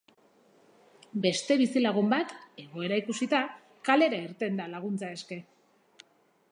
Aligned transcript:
Beste 1.25 1.57
bizilagun 1.61 2.09
bat, 2.15 2.33
egoera 2.65 2.99
ikusita, 3.03 3.43
kalera 3.91 4.25
irten 4.31 4.61
da 4.63 4.69
laguntza 4.75 5.13
eske. 5.21 5.41